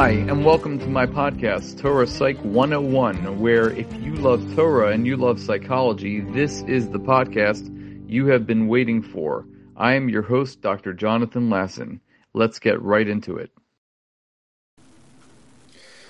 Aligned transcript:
Hi, 0.00 0.12
and 0.12 0.46
welcome 0.46 0.78
to 0.78 0.86
my 0.86 1.04
podcast, 1.04 1.78
Torah 1.78 2.06
Psych 2.06 2.38
101, 2.38 3.38
where 3.38 3.68
if 3.68 3.92
you 3.96 4.14
love 4.14 4.54
Torah 4.56 4.92
and 4.92 5.06
you 5.06 5.14
love 5.18 5.38
psychology, 5.38 6.20
this 6.20 6.62
is 6.62 6.88
the 6.88 6.98
podcast 6.98 7.68
you 8.08 8.24
have 8.28 8.46
been 8.46 8.66
waiting 8.66 9.02
for. 9.02 9.44
I 9.76 9.92
am 9.92 10.08
your 10.08 10.22
host, 10.22 10.62
Dr. 10.62 10.94
Jonathan 10.94 11.50
Lasson. 11.50 12.00
Let's 12.32 12.58
get 12.58 12.80
right 12.80 13.06
into 13.06 13.36
it. 13.36 13.50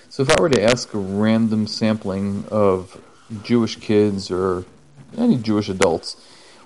So, 0.08 0.22
if 0.22 0.30
I 0.30 0.40
were 0.40 0.50
to 0.50 0.62
ask 0.62 0.94
a 0.94 0.98
random 0.98 1.66
sampling 1.66 2.44
of 2.48 3.02
Jewish 3.42 3.74
kids 3.74 4.30
or 4.30 4.66
any 5.18 5.36
Jewish 5.36 5.68
adults, 5.68 6.14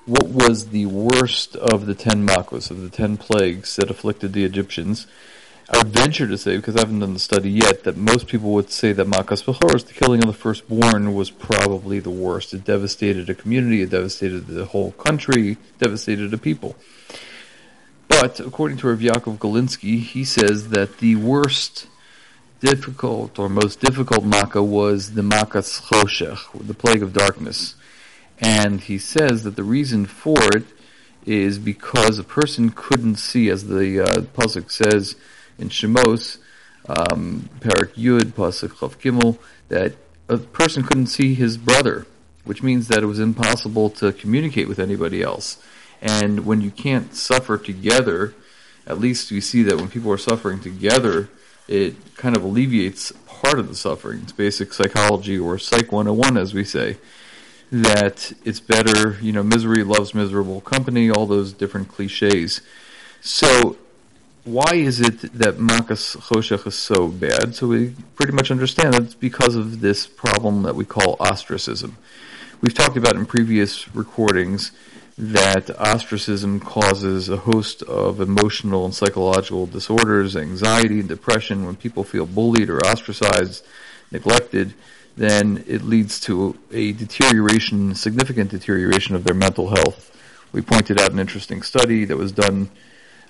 what 0.04 0.27
was 0.27 0.68
the 0.68 0.84
worst 0.84 1.56
of 1.56 1.86
the 1.86 1.95
ten 1.95 2.29
makos, 2.29 2.70
of 2.70 2.82
the 2.82 2.91
ten 2.91 3.16
plagues 3.16 3.77
that 3.77 3.91
afflicted 3.91 4.34
the 4.34 4.44
Egyptians? 4.44 5.06
I 5.71 5.79
would 5.79 5.89
venture 5.89 6.29
to 6.29 6.36
say, 6.36 6.57
because 6.57 6.77
I 6.77 6.81
haven't 6.81 7.00
done 7.00 7.14
the 7.14 7.18
study 7.18 7.50
yet, 7.50 7.85
that 7.85 7.96
most 7.96 8.27
people 8.27 8.53
would 8.53 8.71
say 8.71 8.93
that 8.93 9.07
Makas 9.07 9.45
Bechoros, 9.45 9.87
the 9.87 9.95
killing 9.95 10.21
of 10.23 10.27
the 10.27 10.35
firstborn, 10.35 11.14
was 11.14 11.31
probably 11.31 12.00
the 12.00 12.11
worst. 12.11 12.53
It 12.53 12.64
devastated 12.64 13.31
a 13.31 13.35
community, 13.35 13.81
it 13.81 13.90
devastated 13.90 14.46
the 14.46 14.67
whole 14.67 14.93
country, 14.93 15.57
devastated 15.79 16.35
a 16.35 16.39
people. 16.39 16.77
But 18.09 18.40
according 18.40 18.77
to 18.79 18.89
Rav 18.89 18.99
Yaakov 18.99 19.39
Galinsky, 19.39 20.00
he 20.00 20.23
says 20.25 20.68
that 20.68 20.99
the 20.99 21.17
worst 21.17 21.87
difficult 22.61 23.39
or 23.39 23.49
most 23.49 23.81
difficult 23.81 24.25
Makkah 24.25 24.62
was 24.62 25.15
the 25.15 25.23
Makas 25.23 25.82
Choshech, 25.82 26.67
the 26.67 26.75
plague 26.75 27.03
of 27.03 27.12
darkness. 27.15 27.75
And 28.39 28.82
he 28.82 28.99
says 28.99 29.45
that 29.45 29.57
the 29.57 29.62
reason 29.62 30.04
for 30.04 30.39
it 30.54 30.65
is 31.25 31.59
because 31.59 32.19
a 32.19 32.25
person 32.25 32.70
couldn't 32.70 33.17
see, 33.17 33.48
as 33.48 33.67
the 33.67 34.01
uh, 34.01 34.69
says, 34.69 35.17
in 35.58 35.69
Shemos, 35.69 36.39
um, 36.89 37.48
Parak 37.61 37.95
Yud, 37.95 38.33
Pasuk 38.33 38.70
Chav 38.70 38.97
Gimel, 38.98 39.39
that 39.69 39.95
a 40.28 40.39
person 40.39 40.83
couldn't 40.83 41.06
see 41.06 41.34
his 41.34 41.56
brother, 41.56 42.06
which 42.45 42.62
means 42.62 42.89
that 42.89 43.03
it 43.03 43.06
was 43.06 43.19
impossible 43.19 43.91
to 43.91 44.12
communicate 44.12 44.69
with 44.69 44.78
anybody 44.78 45.23
else. 45.23 45.62
And 46.01 46.45
when 46.45 46.61
you 46.61 46.70
can't 46.70 47.15
suffer 47.15 47.56
together, 47.56 48.34
at 48.87 48.98
least 48.98 49.31
we 49.31 49.41
see 49.41 49.62
that 49.62 49.77
when 49.77 49.89
people 49.89 50.12
are 50.12 50.19
suffering 50.19 50.61
together, 50.61 51.31
it 51.67 51.95
kind 52.17 52.37
of 52.37 52.45
alleviates 52.45 53.12
part 53.27 53.59
of 53.59 53.69
the 53.69 53.75
suffering. 53.75 54.21
It's 54.23 54.33
basic 54.33 54.73
psychology 54.73 55.39
or 55.39 55.59
Psych 55.59 55.91
101, 55.91 56.37
as 56.37 56.53
we 56.53 56.65
say. 56.65 56.98
That 57.73 58.33
it's 58.45 58.61
better, 58.61 59.19
you 59.21 59.33
know, 59.33 59.43
misery 59.43 59.83
loves 59.83 60.15
miserable 60.15 60.61
company, 60.61 61.11
all 61.11 61.27
those 61.27 61.53
different 61.53 61.89
cliches. 61.89 62.61
So 63.23 63.78
why 64.45 64.75
is 64.75 65.00
it 65.00 65.20
that 65.39 65.56
Makas 65.56 66.17
Choshech 66.19 66.67
is 66.67 66.75
so 66.75 67.09
bad? 67.09 67.55
So 67.55 67.67
we 67.69 67.95
pretty 68.14 68.33
much 68.33 68.50
understand 68.50 68.92
that 68.95 69.03
it's 69.03 69.14
because 69.14 69.55
of 69.55 69.81
this 69.81 70.06
problem 70.06 70.62
that 70.62 70.75
we 70.75 70.84
call 70.84 71.17
ostracism. 71.19 71.97
We've 72.61 72.75
talked 72.75 72.97
about 72.97 73.17
in 73.17 73.25
previous 73.25 73.95
recordings 73.95 74.72
that 75.17 75.70
ostracism 75.78 76.61
causes 76.61 77.28
a 77.28 77.39
host 77.39 77.83
of 77.84 78.20
emotional 78.20 78.84
and 78.84 78.95
psychological 78.95 79.67
disorders, 79.67 80.37
anxiety 80.37 81.00
and 81.00 81.09
depression. 81.09 81.65
When 81.65 81.77
people 81.77 82.05
feel 82.05 82.27
bullied 82.27 82.69
or 82.69 82.84
ostracized, 82.84 83.65
neglected, 84.11 84.75
then 85.17 85.65
it 85.67 85.83
leads 85.83 86.20
to 86.20 86.59
a 86.70 86.92
deterioration, 86.92 87.95
significant 87.95 88.50
deterioration 88.50 89.15
of 89.15 89.25
their 89.25 89.34
mental 89.34 89.70
health. 89.70 90.11
We 90.53 90.61
pointed 90.61 91.00
out 91.00 91.12
an 91.12 91.19
interesting 91.19 91.62
study 91.62 92.05
that 92.05 92.17
was 92.17 92.33
done 92.33 92.70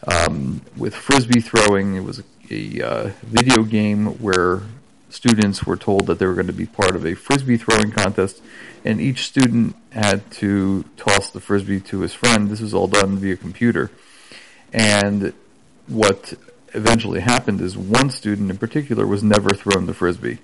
um, 0.07 0.63
with 0.77 0.95
frisbee 0.95 1.41
throwing. 1.41 1.95
It 1.95 2.05
was 2.05 2.23
a, 2.51 2.83
uh, 2.83 3.11
video 3.23 3.65
game 3.65 4.07
where 4.21 4.63
students 5.09 5.65
were 5.65 5.77
told 5.77 6.07
that 6.07 6.19
they 6.19 6.27
were 6.27 6.35
going 6.35 6.47
to 6.47 6.53
be 6.53 6.67
part 6.67 6.97
of 6.97 7.07
a 7.07 7.15
frisbee 7.15 7.57
throwing 7.57 7.91
contest, 7.91 8.43
and 8.85 9.01
each 9.01 9.27
student 9.27 9.77
had 9.91 10.31
to 10.33 10.85
toss 10.97 11.31
the 11.31 11.41
frisbee 11.41 11.81
to 11.81 12.01
his 12.01 12.13
friend. 12.13 12.49
This 12.49 12.61
was 12.61 12.75
all 12.75 12.89
done 12.89 13.17
via 13.17 13.37
computer. 13.37 13.91
And 14.73 15.33
what 15.87 16.35
eventually 16.75 17.21
happened 17.21 17.61
is 17.61 17.77
one 17.77 18.11
student 18.11 18.51
in 18.51 18.59
particular 18.59 19.07
was 19.07 19.23
never 19.23 19.51
thrown 19.51 19.87
the 19.87 19.95
frisbee, 19.95 20.39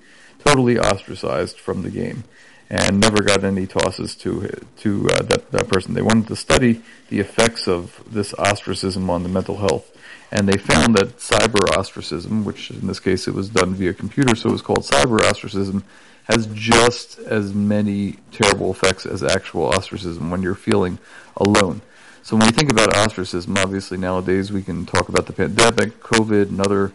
totally 0.45 0.79
ostracized 0.79 1.59
from 1.59 1.83
the 1.83 1.91
game 1.91 2.25
and 2.71 3.01
never 3.01 3.23
got 3.23 3.43
any 3.43 3.67
tosses 3.67 4.15
to 4.15 4.49
to 4.79 5.09
uh, 5.11 5.23
that 5.23 5.51
that 5.51 5.69
person. 5.69 5.95
They 5.95 6.03
wanted 6.03 6.29
to 6.29 6.37
study 6.37 6.83
the 7.09 7.19
effects 7.19 7.67
of 7.67 8.03
this 8.07 8.33
ostracism 8.35 9.11
on 9.11 9.25
the 9.25 9.29
mental 9.29 9.57
health, 9.59 9.97
and 10.31 10.49
they 10.49 10.57
found 10.57 10.95
that 10.97 11.19
cyber 11.19 11.77
ostracism, 11.77 12.45
which 12.45 12.71
in 12.71 12.87
this 12.87 13.01
case 13.01 13.27
it 13.27 13.35
was 13.35 13.49
done 13.49 13.75
via 13.75 13.93
computer, 13.93 14.37
so 14.37 14.49
it 14.49 14.53
was 14.53 14.63
called 14.63 14.85
cyber 14.85 15.21
ostracism, 15.21 15.83
has 16.25 16.47
just 16.55 17.19
as 17.19 17.53
many 17.53 18.17
terrible 18.31 18.71
effects 18.71 19.05
as 19.05 19.23
actual 19.23 19.67
ostracism 19.67 20.31
when 20.31 20.43
you're 20.43 20.55
feeling 20.55 20.99
alone. 21.37 21.83
So 22.23 22.37
when 22.37 22.47
we 22.47 22.53
think 22.53 22.71
about 22.71 22.97
ostracism, 22.97 23.57
obviously 23.57 23.97
nowadays 23.97 24.53
we 24.53 24.63
can 24.63 24.87
talk 24.87 25.09
about 25.09 25.27
the 25.27 25.33
pandemic, 25.33 26.01
COVID, 26.01 26.51
and 26.51 26.61
other 26.61 26.93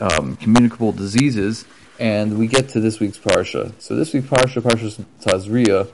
um, 0.00 0.36
communicable 0.36 0.92
diseases 0.92 1.64
and 2.00 2.38
we 2.38 2.46
get 2.46 2.70
to 2.70 2.80
this 2.80 2.98
week's 2.98 3.18
parsha. 3.18 3.72
So 3.78 3.94
this 3.94 4.14
week's 4.14 4.26
parsha, 4.26 4.62
Parsha 4.62 5.04
Tazria, 5.20 5.88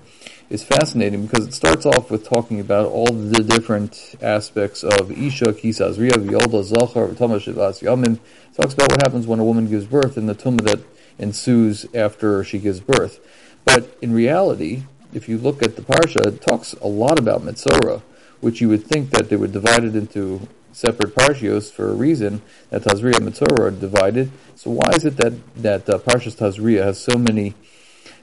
is 0.48 0.62
fascinating 0.62 1.26
because 1.26 1.48
it 1.48 1.52
starts 1.52 1.84
off 1.84 2.12
with 2.12 2.24
talking 2.24 2.60
about 2.60 2.86
all 2.86 3.06
the 3.06 3.42
different 3.42 4.14
aspects 4.22 4.84
of 4.84 5.10
Isha, 5.10 5.46
Kisazria, 5.46 6.12
Vyolda, 6.12 6.62
Zachar, 6.62 7.12
Tama 7.14 7.38
Shivas 7.38 7.82
Yamin. 7.82 8.20
Talks 8.54 8.74
about 8.74 8.92
what 8.92 9.02
happens 9.02 9.26
when 9.26 9.40
a 9.40 9.44
woman 9.44 9.68
gives 9.68 9.86
birth 9.86 10.16
and 10.16 10.28
the 10.28 10.34
tumah 10.36 10.62
that 10.62 10.80
ensues 11.18 11.84
after 11.92 12.44
she 12.44 12.60
gives 12.60 12.78
birth. 12.78 13.18
But 13.64 13.98
in 14.00 14.12
reality, 14.12 14.84
if 15.12 15.28
you 15.28 15.38
look 15.38 15.60
at 15.60 15.74
the 15.74 15.82
parsha, 15.82 16.24
it 16.24 16.40
talks 16.40 16.74
a 16.74 16.86
lot 16.86 17.18
about 17.18 17.42
Mitzorah, 17.42 18.02
which 18.40 18.60
you 18.60 18.68
would 18.68 18.84
think 18.84 19.10
that 19.10 19.28
they 19.28 19.36
would 19.36 19.52
divide 19.52 19.82
it 19.82 19.96
into 19.96 20.48
separate 20.76 21.14
parshios 21.14 21.72
for 21.72 21.88
a 21.88 21.94
reason 21.94 22.42
that 22.68 22.82
Tazria 22.82 23.16
and 23.16 23.26
Mitzorah 23.26 23.68
are 23.68 23.70
divided. 23.70 24.30
So 24.56 24.72
why 24.72 24.90
is 24.94 25.06
it 25.06 25.16
that 25.16 25.32
that 25.56 25.88
uh, 25.88 25.98
Parshas 25.98 26.36
Tazria 26.36 26.84
has 26.84 27.00
so 27.00 27.16
many 27.16 27.54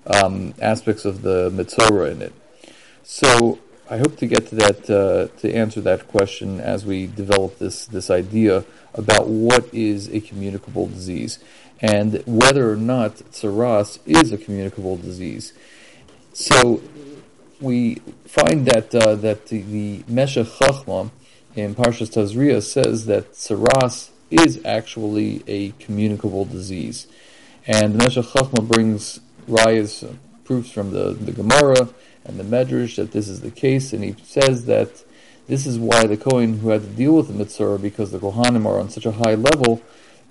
um, 0.05 0.53
aspects 0.61 1.03
of 1.03 1.23
the 1.23 1.49
Mitzorah 1.49 2.11
in 2.11 2.21
it? 2.21 2.33
So 3.01 3.57
I 3.89 3.97
hope 3.97 4.17
to 4.17 4.27
get 4.27 4.45
to 4.49 4.55
that 4.55 4.87
uh, 4.87 5.35
to 5.39 5.51
answer 5.51 5.81
that 5.81 6.07
question 6.07 6.61
as 6.61 6.85
we 6.85 7.07
develop 7.07 7.57
this 7.57 7.87
this 7.87 8.11
idea 8.11 8.65
about 8.93 9.27
what 9.27 9.73
is 9.73 10.07
a 10.09 10.19
communicable 10.21 10.85
disease 10.85 11.39
and 11.81 12.21
whether 12.27 12.71
or 12.71 12.75
not 12.75 13.15
tsaras 13.31 13.97
is 14.05 14.31
a 14.31 14.37
communicable 14.37 14.97
disease. 14.97 15.53
So 16.33 16.83
we 17.59 17.95
find 18.25 18.67
that 18.67 18.93
uh, 18.93 19.15
that 19.15 19.47
the, 19.47 19.63
the 19.63 20.03
Meshech 20.07 20.45
Chachma 20.45 21.09
in 21.55 21.75
Parshas 21.75 22.11
Tazria 22.11 22.61
says 22.61 23.05
that 23.05 23.33
tsaras 23.33 24.09
is 24.31 24.59
actually 24.65 25.43
a 25.47 25.71
communicable 25.79 26.45
disease. 26.45 27.07
And 27.67 27.93
the 27.93 27.99
Meshech 27.99 28.25
Chachma 28.25 28.67
brings 28.67 29.19
rayas, 29.47 30.15
proofs 30.43 30.71
from 30.71 30.91
the, 30.91 31.13
the 31.13 31.31
Gemara 31.31 31.89
and 32.25 32.39
the 32.39 32.43
Medrash 32.43 32.95
that 32.95 33.11
this 33.11 33.27
is 33.27 33.41
the 33.41 33.51
case, 33.51 33.93
and 33.93 34.03
he 34.03 34.15
says 34.23 34.65
that 34.65 35.03
this 35.47 35.65
is 35.65 35.77
why 35.77 36.07
the 36.07 36.17
Kohen 36.17 36.59
who 36.59 36.69
had 36.69 36.81
to 36.81 36.87
deal 36.87 37.13
with 37.13 37.27
the 37.27 37.33
Mitzora, 37.33 37.81
because 37.81 38.11
the 38.11 38.19
Kohanim 38.19 38.65
are 38.65 38.79
on 38.79 38.89
such 38.89 39.05
a 39.05 39.11
high 39.11 39.35
level, 39.35 39.81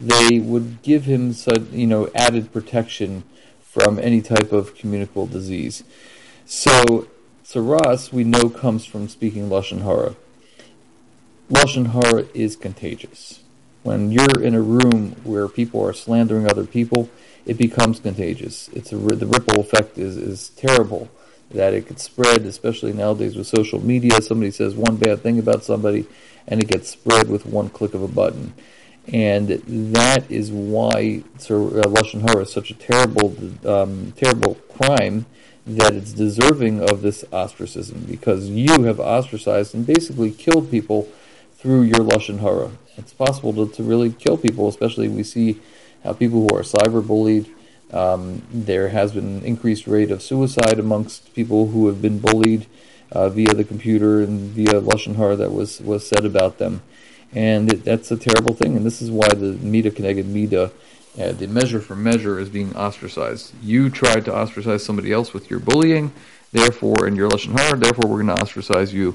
they 0.00 0.38
would 0.38 0.82
give 0.82 1.04
him 1.04 1.32
such, 1.32 1.62
you 1.70 1.86
know, 1.86 2.10
added 2.14 2.52
protection 2.52 3.24
from 3.62 3.98
any 3.98 4.20
type 4.20 4.52
of 4.52 4.74
communicable 4.74 5.26
disease. 5.26 5.84
So, 6.44 7.08
Tsaras, 7.44 8.12
we 8.12 8.24
know, 8.24 8.48
comes 8.48 8.84
from 8.84 9.08
speaking 9.08 9.48
Lashon 9.48 9.82
Hara. 9.82 10.16
Lashon 11.50 11.92
Hara 11.92 12.26
is 12.34 12.56
contagious. 12.56 13.40
When 13.82 14.12
you're 14.12 14.42
in 14.42 14.54
a 14.54 14.62
room 14.62 15.16
where 15.24 15.48
people 15.48 15.84
are 15.84 15.92
slandering 15.92 16.48
other 16.48 16.64
people, 16.64 17.10
it 17.44 17.58
becomes 17.58 18.00
contagious. 18.00 18.68
It's 18.68 18.92
a, 18.92 18.96
the 18.96 19.26
ripple 19.26 19.60
effect 19.60 19.98
is, 19.98 20.16
is 20.16 20.50
terrible 20.50 21.10
that 21.50 21.74
it 21.74 21.86
could 21.86 21.98
spread, 21.98 22.42
especially 22.46 22.92
nowadays 22.92 23.36
with 23.36 23.46
social 23.46 23.84
media. 23.84 24.22
Somebody 24.22 24.50
says 24.52 24.74
one 24.74 24.96
bad 24.96 25.22
thing 25.22 25.38
about 25.38 25.64
somebody, 25.64 26.06
and 26.46 26.62
it 26.62 26.68
gets 26.68 26.88
spread 26.88 27.28
with 27.28 27.44
one 27.44 27.68
click 27.68 27.94
of 27.94 28.02
a 28.02 28.08
button. 28.08 28.54
And 29.12 29.48
that 29.94 30.30
is 30.30 30.52
why 30.52 31.24
uh, 31.34 31.88
Lashon 31.88 32.22
Hara 32.22 32.42
is 32.42 32.52
such 32.52 32.70
a 32.70 32.74
terrible, 32.74 33.36
um, 33.66 34.12
terrible 34.16 34.54
crime 34.76 35.26
that 35.66 35.94
it's 35.94 36.12
deserving 36.12 36.88
of 36.88 37.02
this 37.02 37.24
ostracism 37.32 38.04
because 38.08 38.48
you 38.48 38.84
have 38.84 38.98
ostracized 38.98 39.74
and 39.74 39.86
basically 39.86 40.30
killed 40.30 40.70
people 40.70 41.08
through 41.62 41.82
your 41.82 42.02
lashon 42.10 42.40
hara. 42.40 42.72
It's 42.96 43.14
possible 43.14 43.52
to, 43.54 43.72
to 43.76 43.82
really 43.84 44.10
kill 44.10 44.36
people, 44.36 44.66
especially 44.66 45.06
we 45.08 45.22
see 45.22 45.60
how 46.02 46.12
people 46.12 46.40
who 46.40 46.56
are 46.58 46.62
cyberbullied. 46.62 47.46
Um, 47.92 48.42
there 48.50 48.88
has 48.88 49.12
been 49.12 49.28
an 49.36 49.44
increased 49.44 49.86
rate 49.86 50.10
of 50.10 50.22
suicide 50.22 50.78
amongst 50.80 51.32
people 51.34 51.68
who 51.68 51.86
have 51.86 52.02
been 52.02 52.18
bullied 52.18 52.66
uh, 53.12 53.28
via 53.28 53.54
the 53.54 53.64
computer 53.64 54.20
and 54.24 54.50
via 54.50 54.80
lashon 54.80 55.14
hara 55.14 55.36
that 55.36 55.52
was 55.52 55.80
was 55.80 56.02
said 56.04 56.24
about 56.24 56.58
them, 56.58 56.82
and 57.32 57.72
it, 57.72 57.84
that's 57.84 58.10
a 58.10 58.16
terrible 58.16 58.54
thing. 58.54 58.76
And 58.76 58.84
this 58.84 59.00
is 59.00 59.10
why 59.10 59.28
the 59.28 59.52
mida 59.72 59.90
keneged 59.90 60.26
mida 60.26 60.72
Uh, 61.12 61.30
the 61.42 61.46
measure 61.46 61.82
for 61.88 61.94
measure 61.94 62.40
is 62.40 62.48
being 62.48 62.72
ostracized. 62.74 63.52
You 63.62 63.90
tried 63.90 64.24
to 64.24 64.32
ostracize 64.32 64.82
somebody 64.82 65.12
else 65.12 65.34
with 65.36 65.50
your 65.50 65.60
bullying, 65.60 66.10
therefore, 66.52 67.04
and 67.06 67.14
your 67.18 67.28
lashon 67.28 67.52
hara, 67.52 67.76
therefore, 67.76 68.08
we're 68.08 68.22
going 68.24 68.34
to 68.34 68.42
ostracize 68.42 68.90
you 68.94 69.08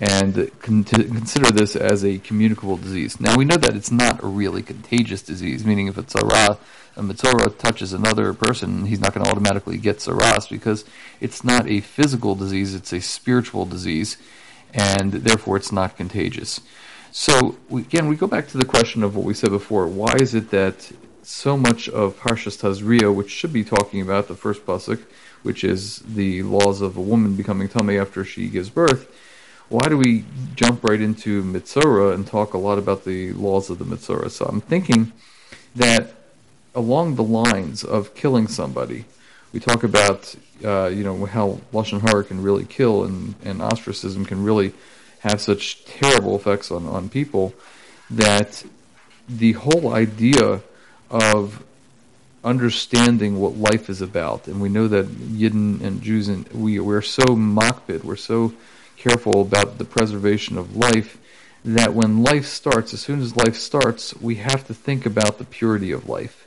and 0.00 0.50
con- 0.62 0.82
consider 0.84 1.50
this 1.50 1.76
as 1.76 2.04
a 2.04 2.18
communicable 2.18 2.78
disease. 2.78 3.20
Now 3.20 3.36
we 3.36 3.44
know 3.44 3.56
that 3.56 3.76
it's 3.76 3.90
not 3.90 4.22
a 4.24 4.26
really 4.26 4.62
contagious 4.62 5.20
disease, 5.20 5.64
meaning 5.64 5.88
if 5.88 5.98
it's 5.98 6.14
a 6.14 6.24
ra, 6.24 6.56
a 6.96 7.02
mitzora 7.02 7.56
touches 7.58 7.92
another 7.92 8.32
person, 8.32 8.86
he's 8.86 9.00
not 9.00 9.12
going 9.12 9.24
to 9.24 9.30
automatically 9.30 9.76
get 9.76 9.98
tsaras 9.98 10.48
because 10.48 10.86
it's 11.20 11.44
not 11.44 11.68
a 11.68 11.80
physical 11.80 12.34
disease; 12.34 12.74
it's 12.74 12.94
a 12.94 13.00
spiritual 13.00 13.66
disease, 13.66 14.16
and 14.72 15.12
therefore 15.12 15.56
it's 15.58 15.70
not 15.70 15.98
contagious. 15.98 16.60
So 17.12 17.56
again, 17.70 18.08
we 18.08 18.16
go 18.16 18.26
back 18.26 18.48
to 18.48 18.58
the 18.58 18.64
question 18.64 19.02
of 19.02 19.14
what 19.14 19.26
we 19.26 19.34
said 19.34 19.50
before: 19.50 19.86
Why 19.86 20.16
is 20.18 20.34
it 20.34 20.50
that 20.50 20.90
so 21.22 21.58
much 21.58 21.90
of 21.90 22.18
Parshas 22.18 22.58
Tazria, 22.58 23.14
which 23.14 23.30
should 23.30 23.52
be 23.52 23.64
talking 23.64 24.00
about 24.00 24.28
the 24.28 24.34
first 24.34 24.64
pasuk, 24.64 25.02
which 25.42 25.62
is 25.62 25.98
the 25.98 26.42
laws 26.42 26.80
of 26.80 26.96
a 26.96 27.02
woman 27.02 27.36
becoming 27.36 27.68
tummy 27.68 27.98
after 27.98 28.24
she 28.24 28.48
gives 28.48 28.70
birth? 28.70 29.12
Why 29.70 29.88
do 29.88 29.96
we 29.96 30.24
jump 30.56 30.82
right 30.82 31.00
into 31.00 31.42
Mitzora 31.44 32.12
and 32.12 32.26
talk 32.26 32.54
a 32.54 32.58
lot 32.58 32.76
about 32.76 33.04
the 33.04 33.32
laws 33.32 33.70
of 33.70 33.78
the 33.78 33.84
Mitzora? 33.84 34.28
So 34.30 34.44
I'm 34.44 34.60
thinking 34.60 35.12
that 35.76 36.12
along 36.74 37.14
the 37.14 37.22
lines 37.22 37.84
of 37.84 38.14
killing 38.14 38.48
somebody, 38.48 39.04
we 39.52 39.60
talk 39.60 39.84
about 39.84 40.34
uh, 40.64 40.88
you 40.88 41.04
know 41.04 41.24
how 41.24 41.60
lashon 41.72 42.00
hara 42.00 42.24
can 42.24 42.42
really 42.42 42.64
kill 42.64 43.04
and, 43.04 43.34
and 43.44 43.62
ostracism 43.62 44.26
can 44.26 44.42
really 44.44 44.72
have 45.20 45.40
such 45.40 45.84
terrible 45.84 46.34
effects 46.36 46.70
on, 46.70 46.86
on 46.86 47.08
people 47.08 47.54
that 48.10 48.64
the 49.28 49.52
whole 49.52 49.94
idea 49.94 50.60
of 51.10 51.62
understanding 52.42 53.38
what 53.38 53.56
life 53.56 53.88
is 53.88 54.00
about, 54.00 54.48
and 54.48 54.60
we 54.60 54.68
know 54.68 54.88
that 54.88 55.06
Yidden 55.06 55.80
and 55.80 56.02
Jews 56.02 56.26
and 56.26 56.48
we 56.48 56.80
we're 56.80 57.02
so 57.02 57.22
makpid, 57.24 58.02
we're 58.02 58.16
so 58.16 58.52
careful 59.00 59.40
about 59.40 59.78
the 59.78 59.84
preservation 59.84 60.58
of 60.58 60.76
life 60.76 61.18
that 61.64 61.94
when 61.94 62.22
life 62.22 62.46
starts, 62.46 62.92
as 62.92 63.00
soon 63.00 63.20
as 63.20 63.34
life 63.34 63.56
starts, 63.56 64.14
we 64.20 64.36
have 64.36 64.66
to 64.66 64.74
think 64.74 65.06
about 65.06 65.38
the 65.38 65.44
purity 65.44 65.90
of 65.90 66.08
life. 66.08 66.46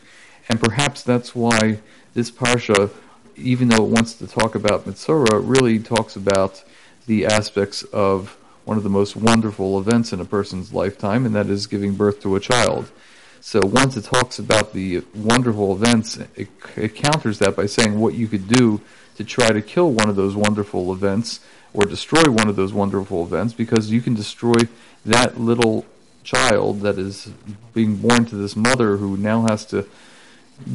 And 0.50 0.60
perhaps 0.60 1.02
that's 1.02 1.36
why 1.36 1.80
this 2.14 2.30
parsha, 2.30 2.92
even 3.36 3.70
though 3.70 3.84
it 3.84 3.90
wants 3.90 4.14
to 4.16 4.28
talk 4.28 4.54
about 4.54 4.86
Mitzora, 4.86 5.42
really 5.44 5.80
talks 5.80 6.16
about 6.16 6.64
the 7.08 7.26
aspects 7.26 7.82
of 7.84 8.38
one 8.66 8.78
of 8.78 8.84
the 8.84 8.90
most 8.90 9.16
wonderful 9.16 9.80
events 9.80 10.14
in 10.14 10.22
a 10.22 10.26
person's 10.26 10.74
lifetime, 10.74 11.26
and 11.26 11.36
that 11.36 11.48
is 11.48 11.68
giving 11.68 11.96
birth 11.96 12.22
to 12.22 12.36
a 12.36 12.40
child. 12.40 12.92
So 13.46 13.60
once 13.62 13.98
it 13.98 14.06
talks 14.06 14.40
about 14.40 14.72
the 14.72 15.04
wonderful 15.14 15.74
events, 15.76 16.18
it, 16.38 16.48
it 16.78 16.96
counters 16.96 17.40
that 17.40 17.58
by 17.58 17.66
saying 17.66 18.00
what 18.00 18.14
you 18.14 18.30
could 18.30 18.48
do 18.48 18.80
to 19.18 19.26
try 19.26 19.50
to 19.50 19.62
kill 19.62 19.92
one 19.92 20.08
of 20.08 20.16
those 20.16 20.34
wonderful 20.34 20.94
events 20.94 21.42
or 21.74 21.84
destroy 21.84 22.32
one 22.32 22.48
of 22.48 22.56
those 22.56 22.72
wonderful 22.72 23.22
events 23.22 23.54
because 23.54 23.92
you 23.92 24.00
can 24.00 24.14
destroy 24.14 24.56
that 25.06 25.42
little 25.42 25.86
child 26.24 26.80
that 26.82 26.98
is 26.98 27.32
being 27.74 27.98
born 27.98 28.24
to 28.28 28.38
this 28.38 28.56
mother 28.56 28.96
who 28.96 29.18
now 29.18 29.42
has 29.42 29.66
to 29.66 29.86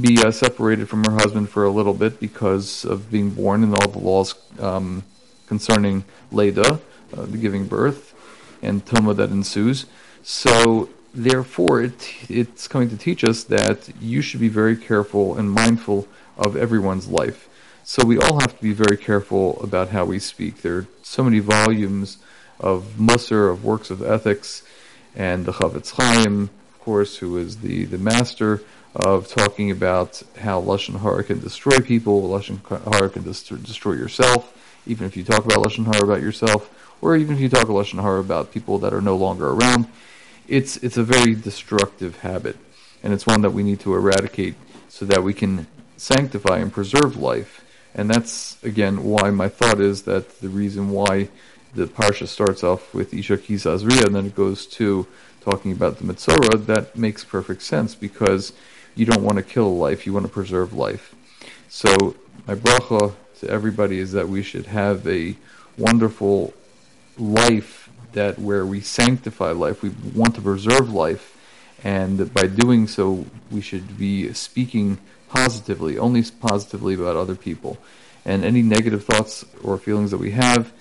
be 0.03 0.23
uh, 0.23 0.31
separated 0.31 0.91
from 0.91 1.05
her 1.05 1.13
husband 1.13 1.49
for 1.49 1.65
a 1.65 1.71
little 1.71 1.95
bit 1.95 2.21
because 2.21 2.85
of 2.85 3.11
being 3.11 3.31
born 3.31 3.65
and 3.65 3.75
all 3.77 3.89
the 3.89 3.99
laws 3.99 4.35
um, 4.61 5.05
concerning 5.47 6.05
Leda, 6.31 6.81
uh, 7.17 7.23
the 7.23 7.39
giving 7.39 7.67
birth, 7.67 8.15
and 8.61 8.85
tumah 8.85 9.17
that 9.17 9.31
ensues. 9.31 9.87
So, 10.23 10.91
therefore, 11.15 11.83
it, 11.83 12.15
it's 12.29 12.69
coming 12.69 12.89
to 12.91 12.97
teach 12.97 13.25
us 13.25 13.45
that 13.45 13.91
you 14.01 14.23
should 14.23 14.41
be 14.41 14.49
very 14.49 14.77
careful 14.77 15.37
and 15.37 15.51
mindful 15.51 16.07
of 16.37 16.57
everyone's 16.57 17.09
life. 17.09 17.49
So 17.85 18.05
we 18.05 18.19
all 18.19 18.41
have 18.41 18.55
to 18.57 18.63
be 18.63 18.73
very 18.73 18.97
careful 18.97 19.61
about 19.63 19.89
how 19.89 20.05
we 20.05 20.19
speak. 20.19 20.63
There 20.63 20.77
are 20.77 20.87
so 21.03 21.25
many 21.25 21.39
volumes 21.39 22.19
of 22.61 22.95
Musar, 22.99 23.51
of 23.51 23.65
works 23.65 23.91
of 23.91 24.03
ethics, 24.03 24.63
and 25.15 25.47
the 25.47 25.53
Chafetz 25.53 25.93
Chaim, 25.93 26.51
of 26.75 26.81
course, 26.81 27.17
who 27.17 27.39
is 27.39 27.59
the, 27.59 27.85
the 27.87 27.99
master 27.99 28.63
of 28.95 29.29
talking 29.29 29.71
about 29.71 30.23
how 30.41 30.61
Lashon 30.61 31.01
Hara 31.01 31.25
can 31.25 31.41
destroy 31.41 31.79
people, 31.79 32.23
Lashon 32.23 32.61
Hara 32.93 33.09
can 33.09 33.23
destroy 33.23 33.93
yourself, 33.93 34.55
even 34.87 35.07
if 35.07 35.17
you 35.17 35.25
talk 35.25 35.45
about 35.45 35.59
Lashon 35.65 35.87
Hara 35.87 36.05
about 36.05 36.23
yourself, 36.23 36.71
or 37.01 37.17
even 37.17 37.37
if 37.37 37.41
you 37.41 37.49
talk 37.49 37.69
Lashon 37.69 38.03
Hara 38.03 38.21
about 38.21 38.53
people 38.53 38.79
that 38.81 38.93
are 38.93 39.01
no 39.01 39.17
longer 39.17 39.49
around. 39.49 39.87
It's, 40.49 40.79
it's 40.79 40.97
a 40.97 41.05
very 41.05 41.35
destructive 41.35 42.21
habit, 42.21 42.57
and 43.03 43.13
it's 43.13 43.27
one 43.27 43.43
that 43.43 43.51
we 43.51 43.63
need 43.63 43.81
to 43.81 43.95
eradicate 43.95 44.55
so 44.89 45.05
that 45.05 45.23
we 45.23 45.35
can 45.35 45.67
sanctify 45.97 46.59
and 46.59 46.73
preserve 46.73 47.17
life 47.17 47.65
and 47.95 48.09
that's, 48.09 48.63
again, 48.63 49.03
why 49.03 49.31
my 49.31 49.49
thought 49.49 49.81
is 49.81 50.03
that 50.03 50.41
the 50.41 50.49
reason 50.49 50.91
why 50.91 51.29
the 51.75 51.87
Parsha 51.87 52.27
starts 52.27 52.63
off 52.63 52.95
with 52.95 53.13
Isha 53.13 53.39
Azriya 53.39 54.07
and 54.07 54.15
then 54.15 54.27
it 54.27 54.37
goes 54.37 54.67
to 54.67 55.07
talking 55.41 55.73
about 55.73 55.99
the 55.99 56.05
Mitzorah, 56.05 56.65
that 56.67 56.97
makes 56.97 57.25
perfect 57.25 57.63
sense 57.63 57.95
because 57.95 58.53
you 58.95 59.07
don't 59.07 59.23
want 59.23 59.37
to 59.39 59.43
kill 59.43 59.77
life, 59.77 60.07
you 60.07 60.13
want 60.13 60.27
to 60.27 60.33
preserve 60.33 60.73
life. 60.73 61.15
So, 61.69 62.15
my 62.47 62.55
bracha 62.55 63.15
to 63.41 63.51
everybody 63.51 63.99
is 63.99 64.13
that 64.13 64.29
we 64.29 64.43
should 64.43 64.67
have 64.67 65.07
a 65.07 65.37
wonderful 65.77 66.55
life 67.19 67.78
that 68.13 68.39
where 68.39 68.65
we 68.65 68.81
sanctify 68.81 69.51
life, 69.51 69.83
we 69.83 69.91
want 70.15 70.35
to 70.35 70.41
preserve 70.41 70.93
life, 70.93 71.37
and 71.85 72.33
by 72.35 72.47
doing 72.47 72.87
so, 72.87 73.27
we 73.51 73.61
should 73.61 73.99
be 73.99 74.33
speaking 74.33 74.99
positively, 75.29 75.99
only 75.99 76.23
positively 76.23 76.95
about 76.95 77.17
other 77.17 77.37
people. 77.37 77.79
And 78.25 78.45
any 78.45 78.63
negative 78.63 79.05
thoughts 79.05 79.45
or 79.63 79.79
feelings 79.79 80.11
that 80.11 80.19
we 80.19 80.33
have, 80.33 80.73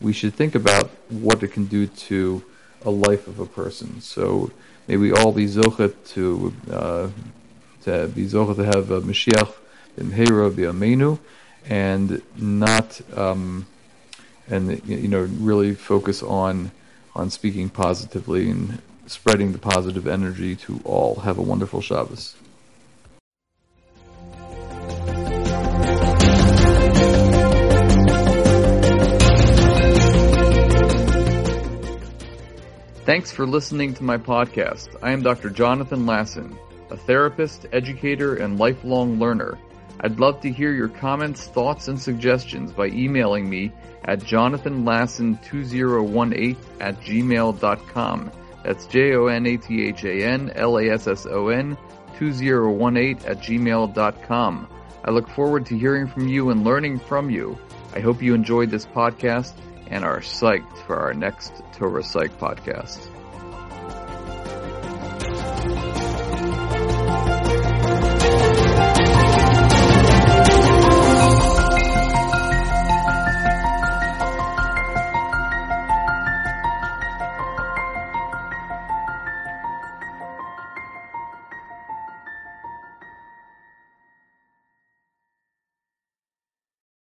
we 0.00 0.12
should 0.12 0.34
think 0.34 0.54
about 0.54 0.90
what 1.08 1.42
it 1.42 1.48
can 1.48 1.66
do 1.66 1.86
to 1.86 2.44
a 2.84 2.90
life 2.90 3.26
of 3.26 3.38
a 3.38 3.46
person. 3.46 4.00
So 4.00 4.50
may 4.88 4.96
we 4.96 5.12
all 5.12 5.32
be 5.32 5.46
zochet 5.46 5.94
to 6.10 6.52
uh, 6.70 7.08
to 7.84 8.08
be 8.08 8.26
zochet 8.26 8.56
to 8.56 8.64
have 8.64 8.90
a 8.90 9.00
Mashiach 9.00 9.52
in 9.96 10.10
Hera 10.12 10.50
Amenu, 10.50 11.18
and 11.68 12.22
not 12.36 13.00
um, 13.16 13.66
and 14.52 14.86
you 14.86 15.08
know 15.08 15.22
really 15.40 15.74
focus 15.74 16.22
on 16.22 16.70
on 17.16 17.30
speaking 17.30 17.68
positively 17.68 18.50
and 18.50 18.80
spreading 19.06 19.52
the 19.52 19.58
positive 19.58 20.06
energy 20.06 20.54
to 20.54 20.80
all. 20.84 21.16
Have 21.16 21.38
a 21.38 21.42
wonderful 21.42 21.80
Shabbos. 21.80 22.36
Thanks 33.04 33.32
for 33.32 33.46
listening 33.46 33.94
to 33.94 34.04
my 34.04 34.16
podcast. 34.16 34.88
I 35.02 35.10
am 35.12 35.22
Dr. 35.22 35.50
Jonathan 35.50 36.06
Lasson, 36.06 36.56
a 36.88 36.96
therapist, 36.96 37.66
educator, 37.72 38.36
and 38.36 38.60
lifelong 38.60 39.18
learner. 39.18 39.58
I'd 40.02 40.18
love 40.18 40.40
to 40.40 40.50
hear 40.50 40.72
your 40.72 40.88
comments, 40.88 41.46
thoughts, 41.46 41.86
and 41.88 42.00
suggestions 42.00 42.72
by 42.72 42.86
emailing 42.88 43.48
me 43.48 43.70
at 44.04 44.18
jonathanlasson2018 44.20 46.56
at 46.80 47.00
gmail.com. 47.00 48.32
That's 48.64 48.86
J-O-N-A-T-H-A-N-L-A-S-S-O-N 48.86 51.76
2018 52.18 53.28
at 53.28 53.38
gmail.com. 53.38 54.68
I 55.04 55.10
look 55.10 55.28
forward 55.28 55.66
to 55.66 55.78
hearing 55.78 56.06
from 56.06 56.28
you 56.28 56.50
and 56.50 56.64
learning 56.64 57.00
from 57.00 57.30
you. 57.30 57.58
I 57.94 58.00
hope 58.00 58.22
you 58.22 58.34
enjoyed 58.34 58.70
this 58.70 58.86
podcast 58.86 59.52
and 59.88 60.04
are 60.04 60.20
psyched 60.20 60.78
for 60.86 60.96
our 60.96 61.12
next 61.12 61.62
Torah 61.72 62.02
Psych 62.02 62.38
podcast. 62.38 63.08